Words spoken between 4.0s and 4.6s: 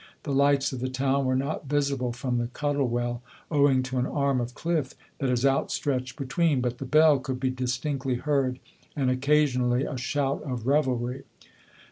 arm of